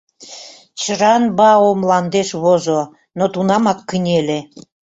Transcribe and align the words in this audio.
Чжан-Бао 0.81 1.69
мландеш 1.81 2.29
возо, 2.43 2.79
но 3.17 3.25
тунамак 3.33 3.79
кынеле. 3.89 4.39